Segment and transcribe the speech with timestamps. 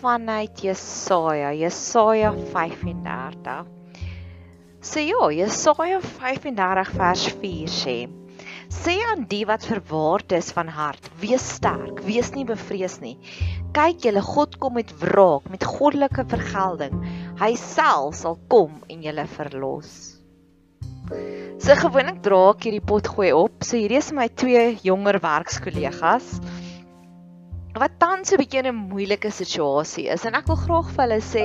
[0.00, 3.66] vanuit Jesaja, Jesaja 35.
[4.80, 7.96] So ja, Jesaja 35 vers 4 sê:
[8.70, 13.18] Sê aan die wat verwaard is van hart, wees sterk, wees nie bevrees nie.
[13.76, 16.96] Kyk, julle God kom met wraak, met goddelike vergelding.
[17.42, 19.92] Hy self sal kom en julle verlos.
[21.60, 23.60] So gewoonlik dra ek hierdie pot gooi op.
[23.66, 26.38] So hierdie is my twee jonger werkskollegas
[27.78, 31.20] wat tans 'n bietjie in 'n moeilike situasie is en ek wil graag vir hulle
[31.22, 31.44] sê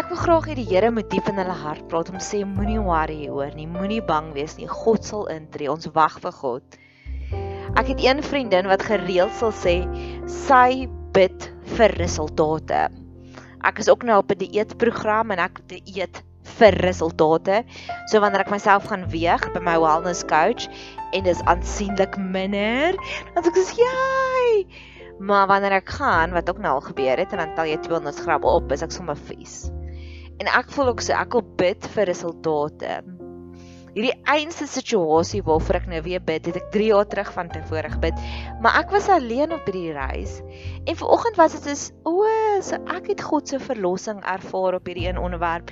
[0.00, 2.80] ek wil graag hê die Here moet diep in hulle hart praat om sê moenie
[2.80, 4.66] worry oor nie, moenie bang wees nie.
[4.66, 5.68] God sal intree.
[5.68, 6.64] Ons wag vir God.
[7.76, 9.84] Ek het een vriendin wat gereeld sal sê
[10.26, 12.88] sy bid vir resultate.
[13.62, 16.22] Ek is ook nou op 'n dieetprogram en ek dieet
[16.58, 17.64] vir resultate.
[18.08, 20.68] So wanneer ek myself gaan weeg by my wellness coach
[21.12, 22.96] en dis aansienlik minder,
[23.34, 24.66] dan sê ek, "Jy,
[25.18, 28.20] Maar wanneer ek gaan, wat ook nou al gebeur het en dan tel jy 200
[28.24, 29.70] gram op, is ek sommer vies.
[30.40, 33.02] En ek voel ook so ek wil bid vir resultate.
[33.92, 37.90] Hierdie einste situasie waarvoor ek nou weer bid, het ek 3 jaar terug van tevore
[37.92, 38.22] gebid,
[38.64, 40.38] maar ek was alleen op hierdie reis.
[40.88, 42.24] En vanoggend was dit soos o,
[42.64, 45.68] so ek het God se verlossing ervaar op hierdie een onderwerp.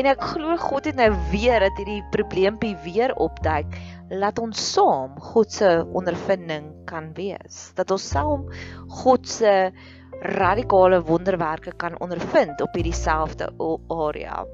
[0.00, 3.76] En ek glo God het nou weer dat hierdie probleempie weer opduik
[4.08, 7.74] laat ons saam God se ondervinding kan wees.
[7.76, 8.46] Dat ons saam
[9.02, 9.52] God se
[10.24, 13.52] radikale wonderwerke kan ondervind op hierdie selfde
[13.92, 14.46] area.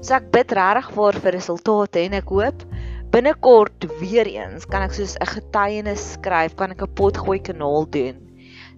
[0.00, 2.64] So ek bid regtig vir resultate en ek hoop
[3.10, 8.16] binnekort weer eens kan ek soos 'n getuienis skryf, kan ek 'n potgooi kanaal doen.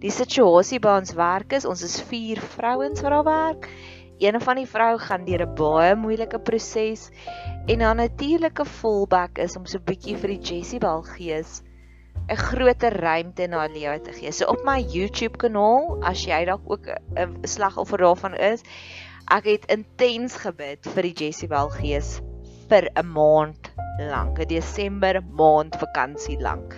[0.01, 3.69] Die situasie by ons werk is ons is 4 vrouens wat daar werk
[4.21, 7.09] Een van die vrou gaan deur 'n baie moeilike proses
[7.67, 11.63] en haar natuurlike volbek is om so 'n bietjie vir die Jessibel gees
[12.29, 14.33] 'n groter ruimte haar lewe te gee.
[14.33, 18.63] So op my YouTube kanaal, as jy dalk ook 'n slagoffer daarvan is,
[19.31, 22.17] ek het intens gebid vir die Jessibel gees
[22.71, 23.69] vir 'n maand
[24.11, 26.75] lank, 'n Desember maand vakansie lank.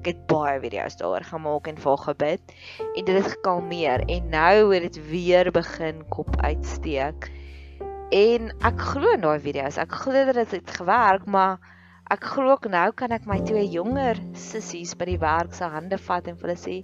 [0.00, 2.54] Ek het baie video's daaroor gemaak en vir gebid
[2.96, 7.30] en dit het gekalmeer en nou het dit weer begin kop uitsteek.
[8.10, 9.78] En ek glo in daai video's.
[9.78, 11.60] Ek glo dat dit het gewerk, maar
[12.10, 15.98] ek glo ook nou kan ek my twee jonger sissies by die werk se hande
[15.98, 16.82] vat en vir hulle sê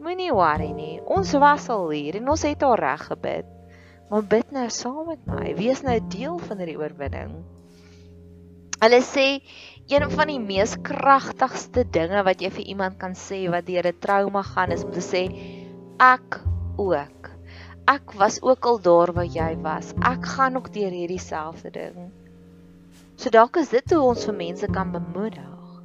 [0.00, 1.00] moenie worry nie.
[1.04, 3.55] Ons was al hier en ons het al reg gebid.
[4.10, 5.54] Maar bid nou saam met my.
[5.58, 7.32] Wees nou deel van hierdie oorwinning.
[8.76, 9.26] Hulle sê
[9.88, 13.98] een van die mees kragtigste dinge wat jy vir iemand kan sê wat deur 'n
[14.04, 15.22] trauma gaan is om te sê
[15.98, 16.40] ek
[16.76, 17.30] ook.
[17.88, 19.94] Ek was ook al daar waar jy was.
[20.02, 22.12] Ek gaan ook deur hierdie selfde ding.
[23.16, 25.82] So dalk is dit hoe ons vir mense kan bemoedig.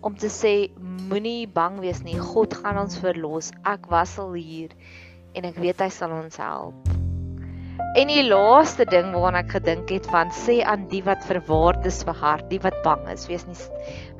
[0.00, 0.54] Om te sê
[1.08, 2.18] moenie bang wees nie.
[2.18, 3.52] God gaan ons verlos.
[3.64, 4.70] Ek was al hier
[5.34, 6.99] en ek weet hy sal ons help.
[7.98, 12.02] En die laaste ding waaraan ek gedink het van sê aan die wat verwaard is
[12.06, 13.56] vir hart, die wat bang is, wees nie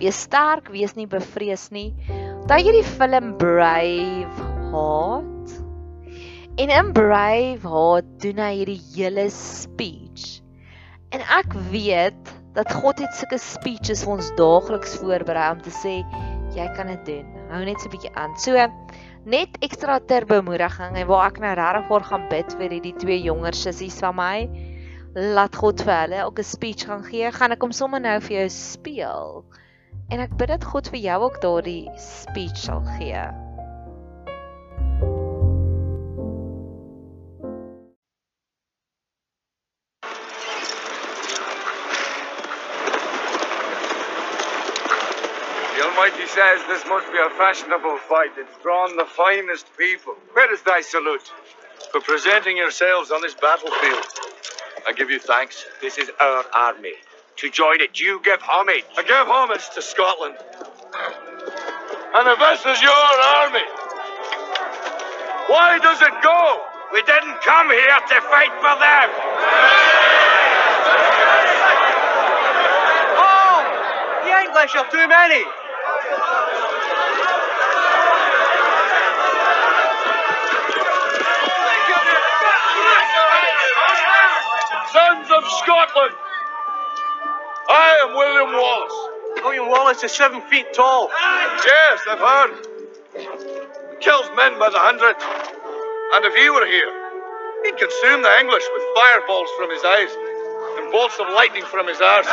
[0.01, 1.91] wees sterk, wees nie bevrees nie.
[2.51, 5.55] Daai hierdie film Brave Heart.
[6.61, 10.41] En in Braveheart doen hy hierdie hele speech.
[11.15, 16.01] En ek weet dat God het sulke speeches vir ons daagliks voorberei om te sê
[16.57, 17.27] jy kan dit doen.
[17.53, 18.35] Hou net so 'n bietjie aan.
[18.37, 18.59] So
[19.25, 23.21] net ekstra ter bemoediging en waar ek nou regtig voor gaan bid vir hierdie twee
[23.21, 24.35] jonger sissies van my.
[25.15, 27.33] Laat God vir hulle ook 'n speech gaan gee.
[27.33, 29.45] Gaan ek hom sommer nou vir jou speel.
[30.11, 33.50] En ek bid dat God vir jou ook daardie speech sal gee.
[46.11, 48.31] Almighty says this must be a fashionable fight.
[48.37, 50.15] It's drawn the finest people.
[50.33, 51.31] Where is thy salute?
[51.93, 54.07] for presenting yourselves on this battlefield.
[54.87, 55.65] I give you thanks.
[55.81, 56.95] This is our army.
[57.37, 58.85] To join it, you give homage.
[58.97, 60.37] I give homage to Scotland.
[62.15, 63.67] And if this is your army,
[65.49, 66.63] why does it go?
[66.93, 69.09] We didn't come here to fight for them.
[73.19, 73.59] Oh,
[74.25, 75.45] the English are too many.
[84.93, 86.15] Sons of Scotland,
[87.69, 88.99] I am William Wallace.
[89.45, 91.09] William Wallace is seven feet tall.
[91.11, 94.01] Yes, I've heard.
[94.01, 95.17] Kills men by the hundred.
[96.15, 96.93] And if he were here,
[97.65, 100.11] he'd consume the English with fireballs from his eyes
[100.79, 102.27] and bolts of lightning from his arse.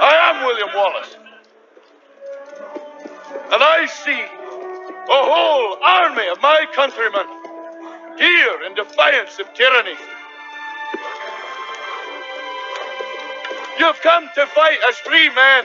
[0.00, 1.16] I am William Wallace.
[3.52, 7.26] And I see a whole army of my countrymen
[8.18, 9.96] here in defiance of tyranny.
[13.78, 15.64] You've come to fight as free men.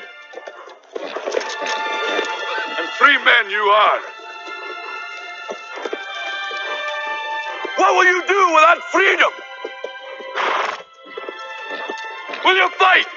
[2.78, 4.00] And free men you are.
[7.78, 9.32] What will you do with that freedom?
[12.44, 13.08] Will you fight?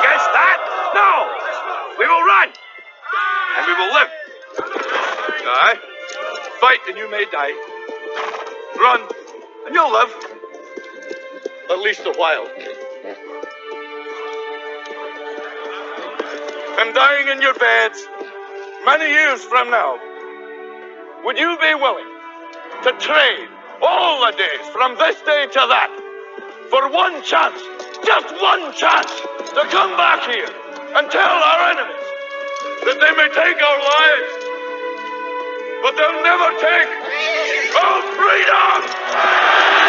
[0.00, 0.58] Against that?
[0.94, 1.10] No.
[1.98, 2.48] We will run.
[3.56, 4.10] And we will live.
[5.46, 5.78] Aye.
[6.60, 7.52] Fight and you may die.
[8.78, 9.00] Run
[9.66, 10.14] and you'll live.
[11.70, 12.46] At least a while.
[16.80, 18.08] And dying in your beds
[18.84, 19.98] many years from now,
[21.24, 22.08] would you be willing
[22.84, 23.48] to trade
[23.82, 25.99] all the days from this day to that
[26.70, 27.60] for one chance,
[28.06, 29.10] just one chance,
[29.50, 30.48] to come back here
[30.94, 32.06] and tell our enemies
[32.86, 34.32] that they may take our lives,
[35.82, 36.90] but they'll never take
[37.74, 39.79] our freedom!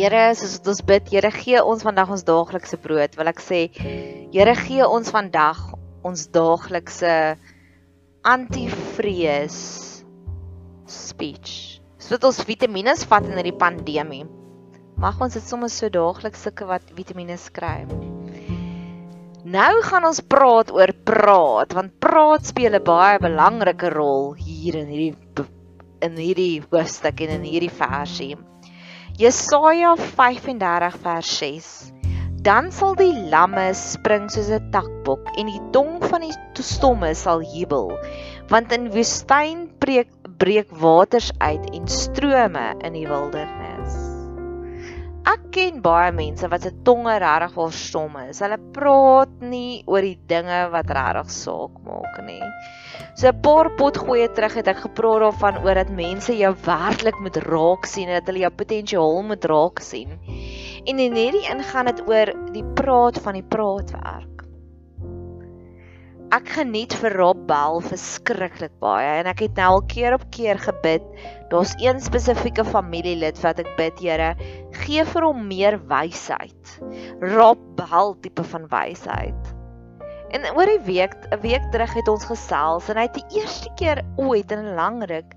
[0.00, 3.18] Here, soos wat ons bid, Here gee ons vandag ons daaglikse brood.
[3.20, 3.58] Wil ek sê,
[4.32, 5.58] Here gee ons vandag
[6.08, 7.10] ons daaglikse
[8.24, 9.58] antivrees
[10.88, 11.82] speech.
[12.00, 14.24] Sodat ons vitamiene vat in hierdie pandemie.
[15.04, 17.84] Mag ons dit sommer so daagliks sulke wat vitamiene kry.
[19.44, 24.88] Nou gaan ons praat oor praat, want praat speel 'n baie belangrike rol hier in
[24.88, 25.44] hierdie
[26.00, 28.36] in hierdie hoofstuk en in hierdie versie.
[29.18, 31.92] Jesaja 35 vers 6.
[32.40, 37.42] Dan sal die lamme spring soos 'n takbok en die tong van die stomme sal
[37.42, 37.92] jubel,
[38.48, 40.08] want in woestyn breek
[40.40, 43.59] breek waters uit en strome in die wildernis.
[45.28, 48.40] Ek ken baie mense wat se tonge regtig vol stom is.
[48.40, 52.40] Hulle praat nie oor die dinge wat regtig saak maak nie.
[53.18, 57.20] So 'n paar pot goeie terug het ek gepraat daarvan oor dat mense jou werklik
[57.20, 60.16] moet raak sien en dat hulle jou potensiaal moet raak sien.
[60.88, 64.29] En in hierdie ingaan dit oor die praat van die praatwerk.
[66.30, 70.60] Ek geniet vir Rob Bell verskriklik baie en ek het nou al keer op keer
[70.62, 71.02] gebid.
[71.50, 74.28] Daar's een spesifieke familielid wat ek bid, Here,
[74.84, 76.76] gee vir hom meer wysheid.
[77.24, 79.50] Rob Bell tipe van wysheid.
[80.30, 83.74] En oor die week, 'n week terug het ons gesels en hy het die eerste
[83.74, 85.34] keer ooit in 'n lang ruk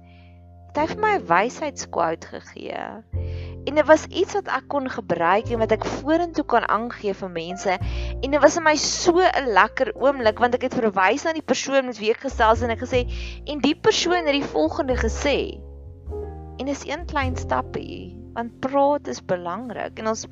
[0.73, 3.32] het hy vir my 'n wysheidsquote gegee.
[3.63, 7.31] En dit was iets wat ek kon gebruik en wat ek vorentoe kan aangee vir
[7.31, 7.77] mense.
[8.19, 11.45] En dit was vir my so 'n lekker oomblik want ek het verwys na die
[11.53, 13.05] persoon met wie ek gesels en ek gesê
[13.45, 15.61] en die persoon het die volgende gesê.
[16.59, 20.27] En dis een klein stappie want praat is belangrik en ons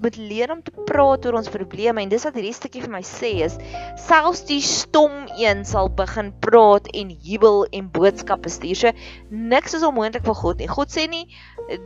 [0.00, 3.00] moet leer om te praat oor ons probleme en dis wat hierdie stukkie vir my
[3.06, 3.56] sê is
[4.02, 8.76] selfs die stom een sal begin praat en jubel en boodskappe stuur.
[8.76, 8.92] So
[9.30, 10.68] niks is onmoontlik vir God nie.
[10.68, 11.24] God sê nie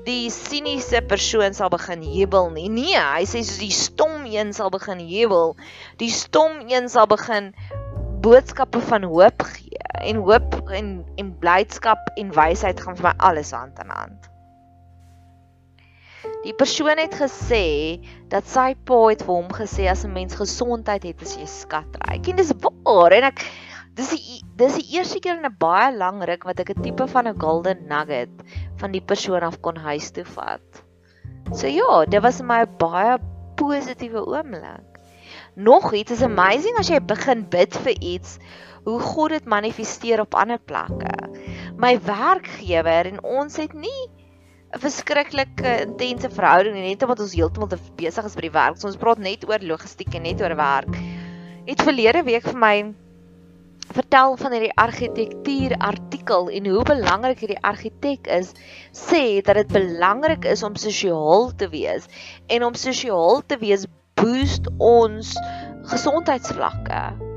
[0.05, 2.69] die siniese persoon sal begin jubel nie.
[2.69, 5.55] Nee, hy sê soos die stom een sal begin jubel.
[6.03, 7.55] Die stom een sal begin
[8.21, 13.55] boodskappe van hoop gee en hoop en en blydskap en wysheid gaan vir my alles
[13.57, 14.29] hand in hand.
[16.45, 17.65] Die persoon het gesê
[18.33, 22.29] dat sy pa het vir hom gesê as 'n mens gesondheid het, is jy skatryk.
[22.29, 23.45] En dis waar en ek
[23.97, 27.07] dis die dis die eerste keer in 'n baie lang ruk wat ek 'n tipe
[27.07, 28.31] van 'n golden nugget
[28.81, 30.83] van die persoon af kon huis toe vat.
[31.53, 33.19] So ja, dit was my baie
[33.61, 34.99] positiewe oomblik.
[35.55, 38.39] Nog iets is amazing as jy begin bid vir iets,
[38.87, 41.11] hoe God dit manifesteer op ander plekke.
[41.81, 44.03] My werkgewer en ons het nie
[44.71, 48.77] 'n verskriklike intense verhouding nie, net omdat ons heeltemal te besig is by die werk.
[48.79, 50.95] So ons praat net oor logistiek en net oor werk.
[51.67, 52.95] Het verlede week vir my
[53.95, 58.53] vertel van hierdie argitektuur artikel en hoe belangrik hierdie argitek is,
[58.97, 62.07] sê dat dit belangrik is om sosiaal te wees
[62.47, 63.89] en om sosiaal te wees
[64.21, 65.35] boost ons
[65.91, 67.30] gesondheidsvlakke.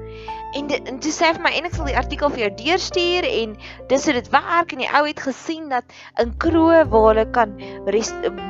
[0.54, 3.26] En dit en dis sê vir my en ek sal die artikel vir jou deurstuur
[3.26, 3.56] en
[3.90, 7.56] dis hoe dit werk en die ou het gesien dat in kroe waar hulle kan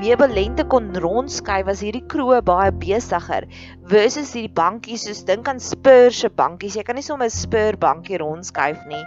[0.01, 3.47] meubelente kon rondskuif was hierdie kroe baie besigger
[3.87, 6.75] versus hierdie bankies soos dink aan Spur se bankies.
[6.75, 9.03] Jy kan nie sommer 'n Spur bankie rondskuif nie.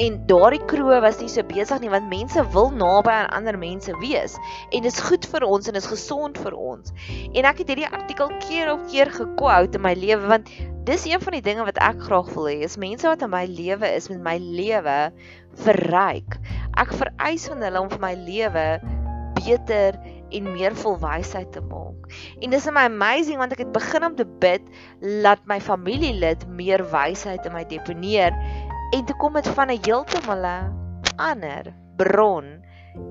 [0.00, 3.92] En daardie kroe was nie so besig nie want mense wil naby aan ander mense
[4.00, 4.38] wees
[4.72, 6.92] en dit is goed vir ons en dit is gesond vir ons.
[7.34, 10.48] En ek het hierdie artikel keer op keer gekwout in my lewe want
[10.84, 13.44] dis een van die dinge wat ek graag wil hê is mense wat in my
[13.46, 14.96] lewe is met my lewe
[15.62, 16.38] verryk.
[16.80, 18.66] Ek vereis van hulle om vir my lewe
[19.38, 19.98] beter
[20.32, 22.10] en meer vol wysheid te maak.
[22.42, 24.66] En dis my amazing want ek het begin om te bid
[25.22, 28.34] dat my familielid meer wysheid in my deponeer
[28.92, 32.58] en toe kom dit van 'n heeltemal 'n ander bron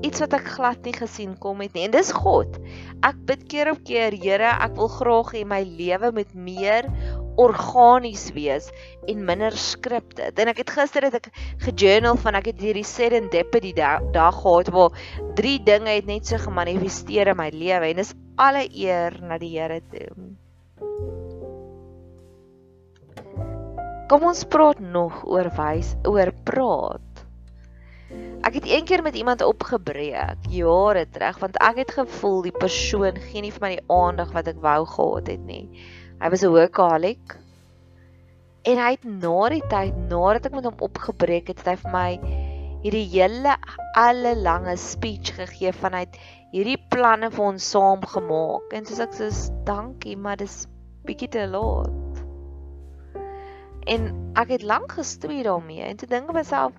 [0.06, 2.58] iets wat ek glad nie gesien kom het nie en dis God.
[3.06, 6.86] Ek bid keer op keer, Here, ek wil graag hê my lewe moet meer
[7.40, 8.70] organies wees
[9.08, 10.32] en minder skripte.
[10.36, 11.30] En ek het gister het ek
[11.64, 14.96] gejournal van ek het hierdie serendipity dag gehad waar
[15.38, 19.54] drie dinge het net so gemanifesteer in my lewe en dis alle eer na die
[19.56, 20.10] Here toe.
[24.12, 27.24] Kom ons praat nog oor wys oor praat.
[28.44, 33.20] Ek het een keer met iemand opgebreek jare terug want ek het gevoel die persoon
[33.30, 35.64] gee nie vir my die aandag wat ek wou gehad het nie.
[36.22, 37.36] Hy was 'n workaholic.
[38.70, 41.92] En hy het na die tyd nadat ek met hom opgebreek het, het hy vir
[41.96, 42.10] my
[42.84, 43.56] hierdie hele
[43.98, 46.20] alle lange speech gegee vanuit
[46.52, 48.70] hierdie planne vir ons saam gemaak.
[48.78, 49.32] En soos ek sê,
[49.66, 50.68] dankie, maar dis
[51.10, 52.24] bietjie te laat.
[53.90, 56.78] En ek het lank gestoei daarmee en toe dink ek myself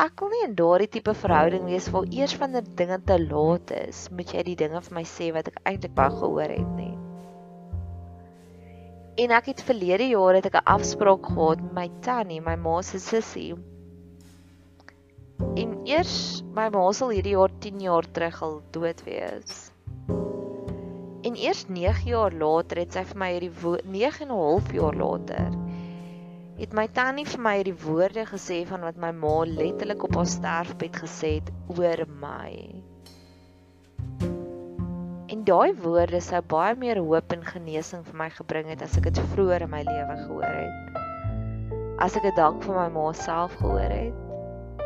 [0.00, 4.06] Ek wil nie in daardie tipe verhouding wees waar eers wanneer dinge te laat is,
[4.10, 6.91] moet jy die dinge vir my sê wat ek eintlik wou gehoor het nie.
[9.14, 12.82] En ek het verlede jaar het ek 'n afspraak gehad met my tannie, my ma
[12.82, 13.54] se sussie.
[15.56, 19.70] En eers my ma sal hierdie jaar 10 jaar terug al dood wees.
[21.22, 23.52] En eers 9 jaar later het sy vir my hierdie
[23.84, 25.52] 9 en 'n half jaar later
[26.62, 30.26] het my tannie vir my hierdie woorde gesê van wat my ma letterlik op haar
[30.26, 32.81] sterfbed gesê het oor my.
[35.42, 39.08] En daai woorde sou baie meer hoop en genesing vir my gebring het as ek
[39.08, 41.00] dit vroeër in my lewe gehoor het.
[42.06, 44.84] As ek dit dalk vir my ma self gehoor het.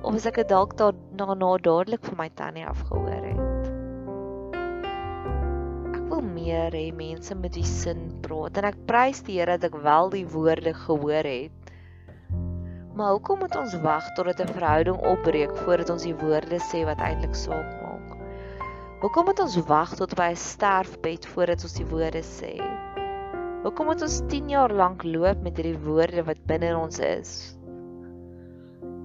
[0.00, 3.68] Of as ek dit dalk daarna na dadelik vir my tannie afgehoor het.
[5.90, 9.68] Ek wil meer hê mense met die sin praat en ek prys die Here dat
[9.68, 11.76] ek wel die woorde gehoor het.
[12.96, 17.04] Maar hoekom moet ons wag totdat 'n verhouding opbreek voordat ons die woorde sê wat
[17.04, 17.79] eintlik saak?
[19.00, 22.50] Hoekom moet ons wag tot by 'n sterfbed voordat ons die woorde sê?
[23.62, 27.30] Hoekom moet ons 10 jaar lank loop met hierdie woorde wat binne ons is?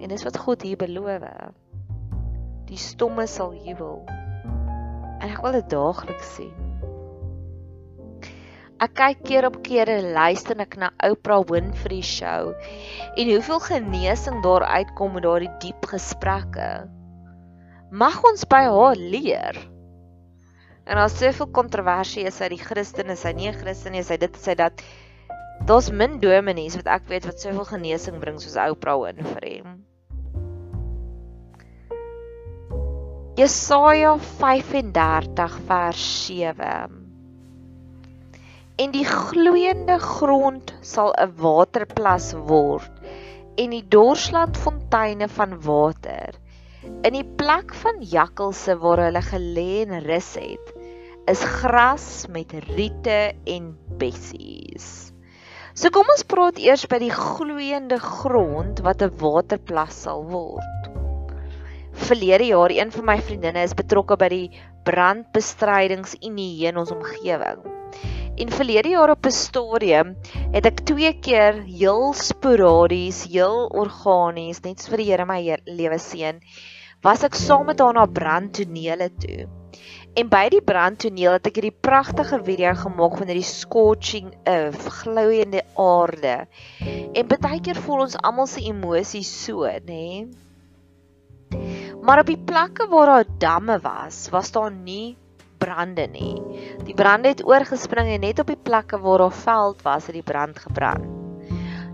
[0.04, 1.24] En dis wat God hier beloof.
[2.68, 4.02] Die stomme sal jubel.
[5.24, 6.52] En ek wil dit daagliks sien.
[8.84, 12.52] Ek kyk keer op keer en luister ek na Oprah Winfrey show
[13.16, 16.84] en hoeveel genesing daar uitkom met daardie diep gesprekke.
[17.96, 19.62] Mag ons by haar leer
[20.86, 24.10] En daar's soveel kontroversie is hy die Christen is hy nie 'n Christen nie, is
[24.14, 24.84] hy dit hy dat
[25.66, 29.64] daar's min dominees wat ek weet wat soveel genesing bring soos Oprah Winfrey.
[33.36, 37.02] Jesaja 35 vers 7
[38.76, 42.92] En die gloeiende grond sal 'n waterplas word
[43.56, 46.36] en die dorsland fonteine van water.
[47.08, 50.75] In die plek van jakkalse waar hulle gelê en rus het,
[51.26, 55.12] is gras met riete en bessies.
[55.76, 60.92] So kom ons praat eers by die gloeiende grond wat 'n waterplas sal word.
[62.06, 64.52] Verlede jaar een van my vriendinne is betrokke by die
[64.86, 67.66] brandbestrydingsunie hier in ons omgewing.
[68.38, 70.16] En verlede jaar op 'n stadium
[70.54, 75.98] het ek twee keer heel sporadies, heel organies, net so vir die Here my lewe
[75.98, 76.40] seën,
[77.02, 79.65] was ek saam met haar na brandtonele toe.
[80.16, 85.66] En by die brandtoneel het ek hierdie pragtige video gemaak van hierdie scorching of gloeiende
[85.76, 86.36] aarde.
[87.12, 89.84] En baie keer voel ons almal se emosies so, nê?
[89.90, 90.24] Nee?
[92.06, 95.18] Maar op die plekke waar daar damme was, was daar nie
[95.60, 96.40] brande nie.
[96.88, 100.24] Die brande het oorgespring en net op die plekke waar daar veld was, het die
[100.24, 101.12] brand gebrand.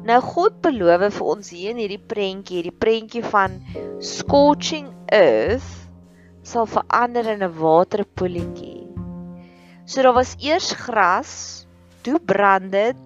[0.06, 3.62] Nou God beloof vir ons hier in hierdie prentjie, hierdie prentjie van
[3.98, 5.81] scorching earth
[6.44, 8.90] sal verander in 'n waterpoeltjie.
[9.86, 11.66] So daar was eers gras,
[12.02, 12.98] toe brand dit,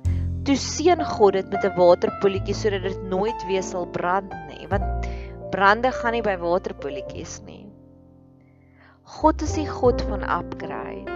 [0.46, 5.08] toe seën God dit met 'n waterpoeltjie sodat dit nooit weer sal brand nie, want
[5.52, 7.66] brande gaan nie by waterpoeltjies nie.
[9.04, 11.12] God is die God van upgrade.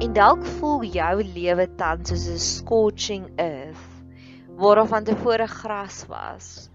[0.00, 3.88] En dalk voel jou lewe tans soos 'n scorching earth
[4.56, 6.68] waar of van tevore gras was.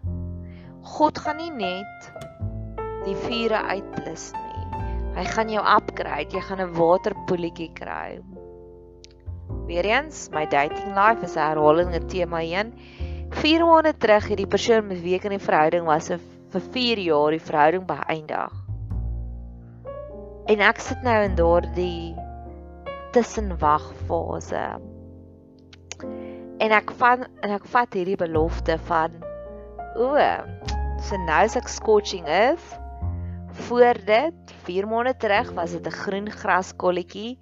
[0.81, 2.11] God gaan nie net
[3.05, 4.44] die vure uitblus nie.
[5.15, 6.35] Hy gaan jou upgrade.
[6.35, 8.19] Jy gaan 'n waterpoeltjie kry.
[9.67, 12.73] Weereens, my dating life is 'n herhalende tema een.
[13.29, 16.11] 4 maande terug het die persoon met wie ek in die verhouding was
[16.53, 18.53] vir 4 jaar die verhouding beëindig.
[20.45, 22.15] En ek sit nou in daardie
[23.11, 24.65] tussenwagfase.
[26.59, 29.11] En ek van en ek vat hierdie belofte van
[29.95, 30.15] o,
[31.01, 32.84] so nou is ek scorching earth.
[33.55, 37.39] Voor dit, 4 maande terug was dit 'n groen graskolletjie.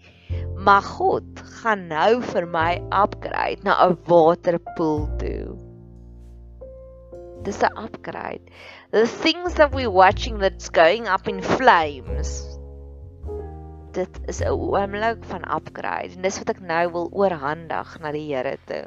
[0.56, 1.24] Maar God
[1.62, 5.58] gaan nou vir my upgrade na 'n waterpoel toe.
[7.44, 8.46] Dis 'n upgrade.
[8.92, 12.54] The things that we watching that's going up in flames
[13.94, 18.26] dit is 'n oomblik van upgrade en dis wat ek nou wil oorhandig na die
[18.34, 18.86] Here toe.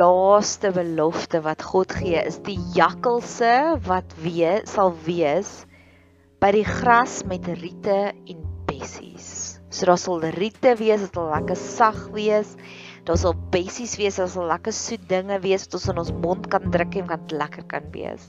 [0.00, 5.64] Laaste belofte wat God gee is die jakkalse wat weer sal wees
[6.42, 9.60] by die gras met riete en bessies.
[9.70, 12.56] So daar sal riete wees, dit sal lekker sag wees
[13.06, 16.48] Daar sal bessies wees, daar sal lekker soet dinge wees wat ons in ons mond
[16.50, 18.24] kan druk en wat lekker kan wees.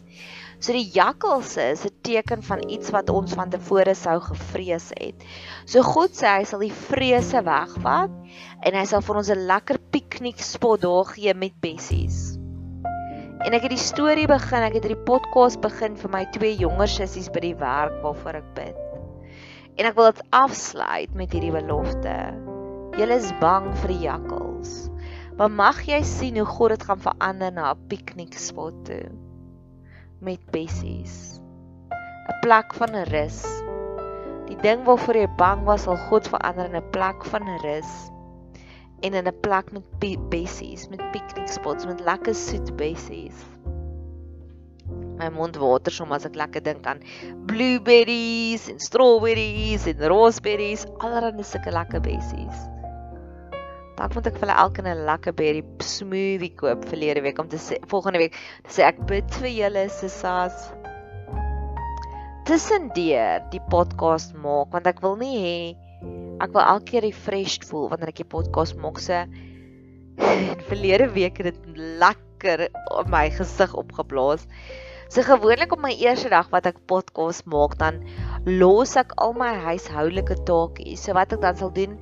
[0.58, 5.22] So die jakkalse is 'n teken van iets wat ons van tevore sou gevrees het.
[5.70, 8.10] So God sê hy sal die vrese wegvat
[8.65, 12.39] en hy sal vir ons 'n lekker piknikspot daar gee met bessies.
[13.46, 16.89] En ek het die storie begin, ek het hierdie podcast begin vir my twee jonger
[16.89, 18.76] sissies by die werk waarvoor ek bid.
[19.78, 22.34] En ek wil dit afsluit met hierdie belofte.
[22.98, 24.89] Julle is bang vir die jakkals.
[25.38, 29.27] Maar mag jy sien hoe God dit gaan verander na 'n piknikspot toe
[30.19, 31.39] met bessies.
[32.27, 33.41] 'n Plek van rus.
[34.47, 37.91] Die ding waarvoor jy bang was, sal God verander in 'n plek van rus
[39.06, 43.45] en in 'n plek met bessies, met piknikspots, met lekker soet bessies.
[45.17, 47.01] My mond water soms as ek lekker dink aan
[47.45, 52.77] blueberries en strawberries en raspberries, allerlei sulke lekker bessies.
[53.98, 57.58] Dan moet ek vir hulle elke 'n lekker berry smoothie koop verlede week om te
[57.58, 58.36] sê volgende week
[58.70, 60.70] sê ek bid vir julle sisas.
[62.46, 65.60] Tussendeur die podcast maak want ek wil nie hê
[66.46, 69.26] ek wil elke keer refreshed voel wanneer ek die podcast maak se
[70.70, 74.46] verlede week het dit lekker op my gesig opgeblaas.
[75.08, 78.02] So gewoonlik op my eerste dag wat ek podcast maak, dan
[78.43, 80.84] los ek al my huishoudelike take.
[81.00, 81.93] So wat ek dan sal doen,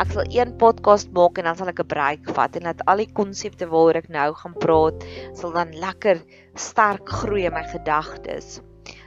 [0.00, 3.04] ek sal een podcast maak en dan sal ek 'n break vat en laat al
[3.04, 5.04] die konsepte waaroor ek nou gaan praat,
[5.36, 6.24] sal dan lekker
[6.56, 8.62] sterk groei in my gedagtes.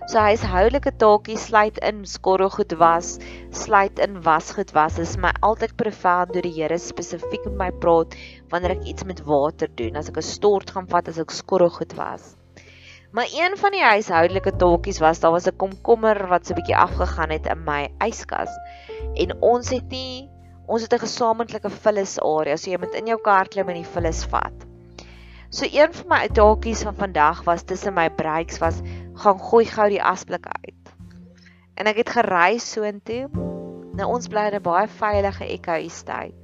[0.05, 3.17] So huishoudelike taakies sluit in skorrelgoed was,
[3.49, 5.01] sluit in wasgoed was.
[5.01, 8.13] Dit is my altyd profound deur die Here spesifiek met my praat
[8.53, 11.97] wanneer ek iets met water doen, as ek 'n stort gaan vat as ek skorrelgoed
[11.97, 12.36] was.
[13.17, 16.77] Maar een van die huishoudelike taakies was daar was 'n komkommer wat so 'n bietjie
[16.77, 18.51] afgegaan het in my yskas.
[19.13, 20.29] En ons het nie
[20.65, 23.91] ons het 'n gesamentlike vullis area, so jy moet in jou kar klim en die
[23.93, 24.53] vullis vat.
[25.49, 28.81] So een van my taakies van vandag was tussen my breaks was
[29.13, 30.93] gaan gooi gou die asblik uit.
[31.73, 33.29] En ek het gery soontoe.
[33.93, 36.37] Nou ons bly in 'n baie veilige Echo Estate.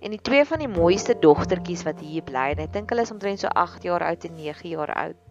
[0.00, 3.10] En die twee van die mooiste dogtertjies wat hier bly, en ek dink hulle is
[3.10, 5.29] omtrent so 8 jaar oud en 9 jaar oud.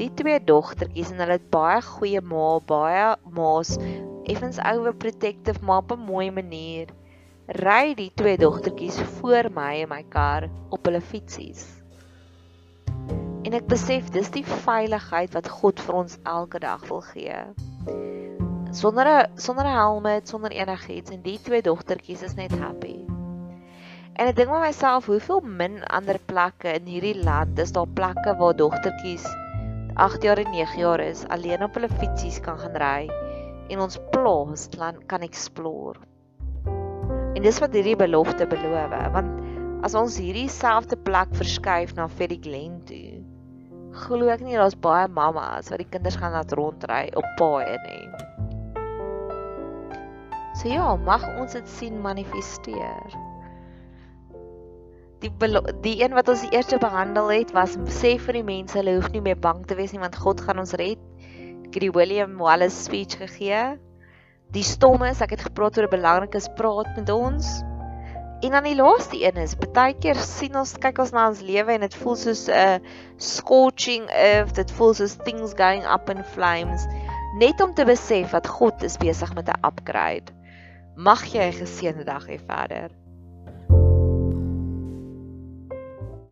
[0.00, 3.74] Die twee dogtertjies en hulle het baie goeie ma, baie ma's,
[4.32, 6.88] effens overprotective maar op 'n mooi manier.
[7.60, 11.66] Ry die twee dogtertjies voor my in my kar op hulle fietsies.
[13.44, 17.36] En ek besef dis die veiligheid wat God vir ons elke dag wil gee.
[18.72, 23.04] Sonder 'n sonder 'n helmet, sonder enigiets en die twee dogtertjies is net happy.
[24.16, 28.36] En ek dink met myself, hoeveel min ander plekke in hierdie land is daar plekke
[28.36, 29.28] waar dogtertjies
[30.00, 33.00] 8 jaar en 9 jaar is, alleen op hulle fietsies kan gaan ry
[33.68, 34.68] en ons plaas
[35.06, 36.00] kan explore.
[37.36, 42.40] En dis wat hierdie belofte beloof, want as ons hierdie selfde plek verskuif na Ferry
[42.40, 43.20] Glen toe,
[44.06, 48.08] glo ek nie daar's baie mammas wat die kinders gaan laat rondry op paaie nie.
[50.56, 53.20] So ja, mag ons dit sien manifesteer.
[55.20, 55.30] Die
[55.84, 59.10] die een wat ons die eerste behandel het was sê vir die mense hulle hoef
[59.12, 61.00] nie meer bang te wees nie want God gaan ons red.
[61.66, 63.76] Ek het die William Wallace speech gegee.
[64.50, 67.60] Die stommes, ek het gepraat oor 'n belangrike spraak met ons.
[68.40, 71.72] En dan die laaste een is, baie keer sien ons kyk ons na ons lewe
[71.72, 72.78] en dit voel soos 'n uh,
[73.16, 76.86] scorching earth, dit voel soos things going up in flames,
[77.36, 80.32] net om te besef dat God is besig met 'n upgrade.
[80.96, 82.90] Mag jy 'n geseënde dag hê verder.